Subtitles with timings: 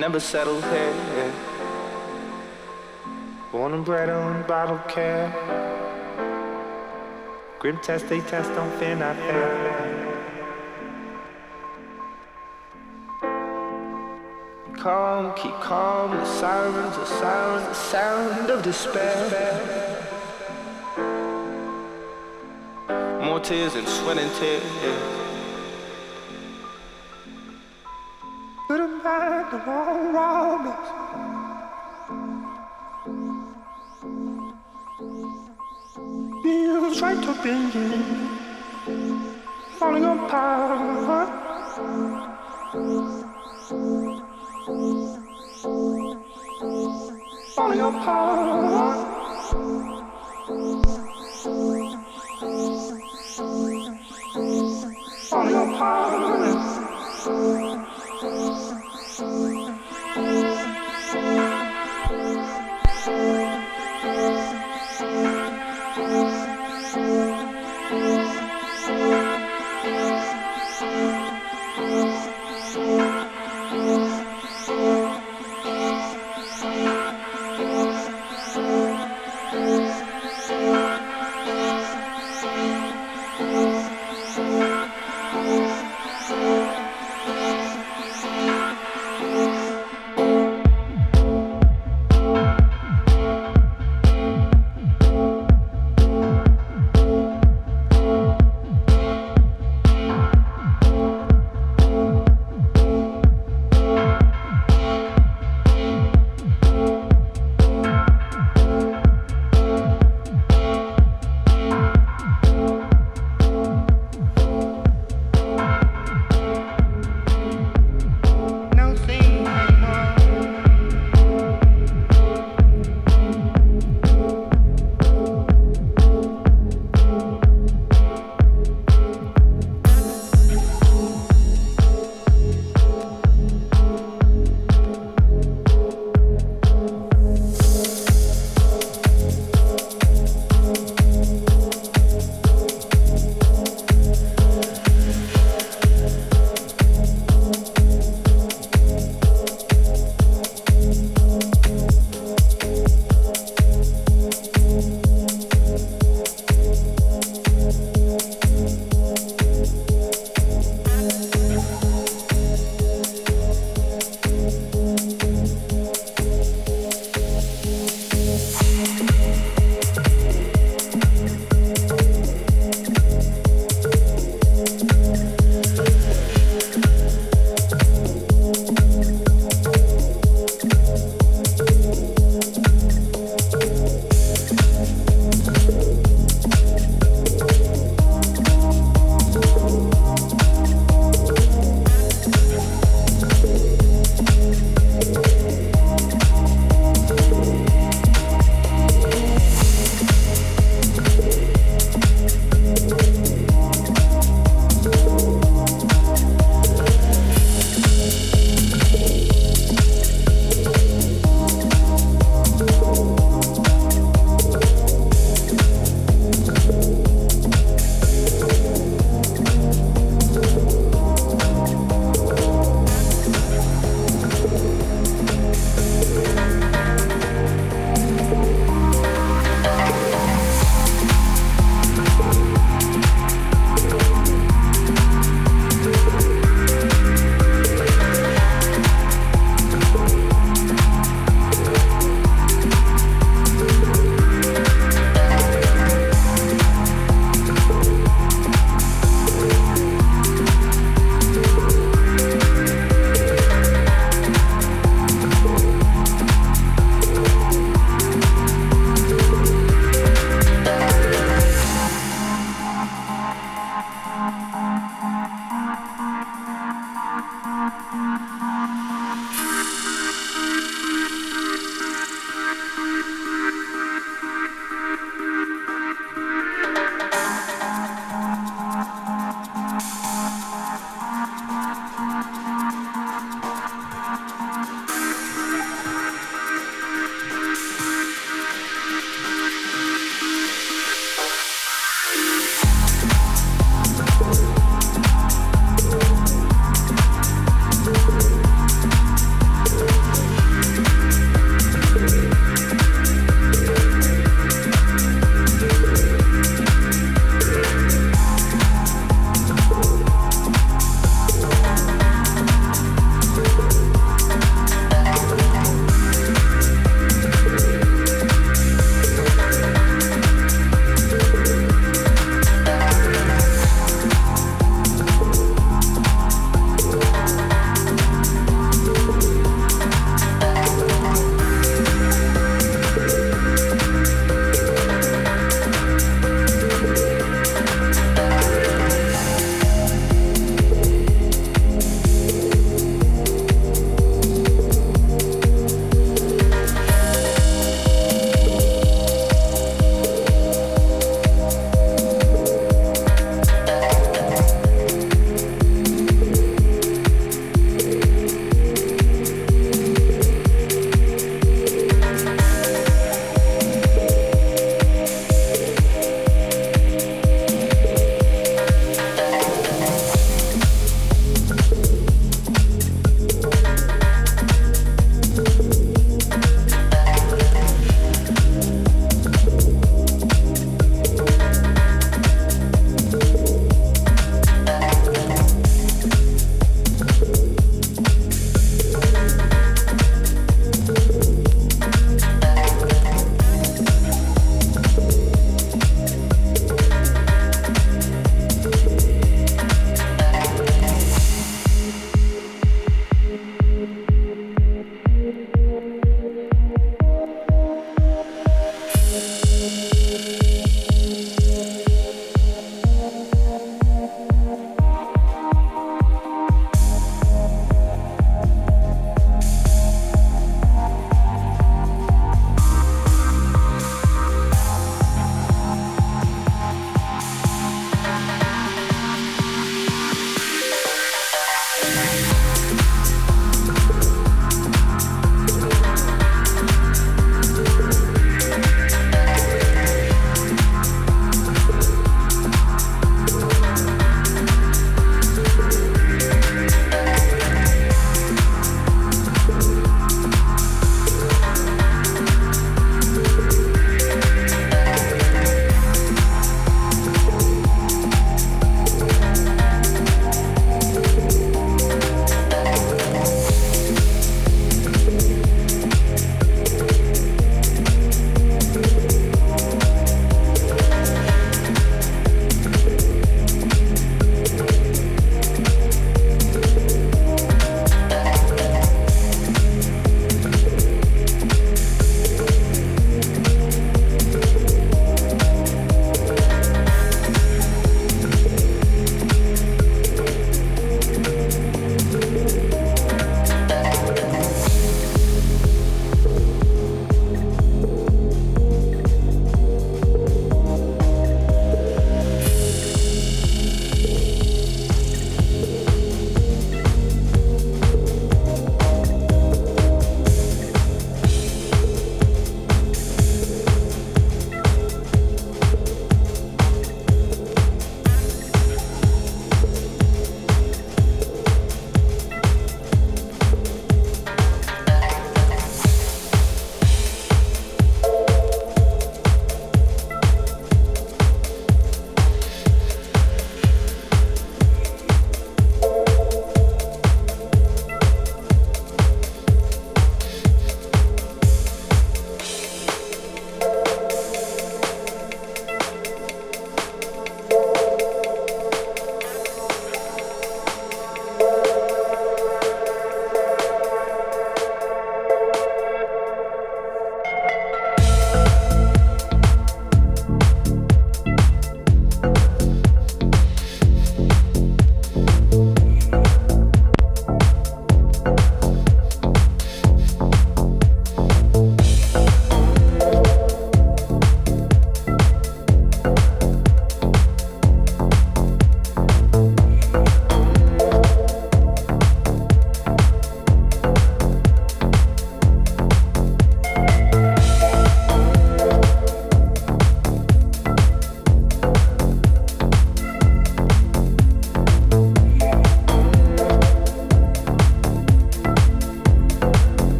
[0.00, 1.32] never settled here.
[3.52, 5.28] Born and bred on bottled care.
[7.58, 10.16] Grim test, they test, don't fear, not fair.
[14.78, 19.98] Calm, keep calm, the sirens, the sirens, the sound of despair.
[23.22, 25.19] More tears and sweat and tears.
[29.50, 30.86] The wrong robbers.
[36.42, 38.19] Feels right to be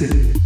[0.00, 0.39] city.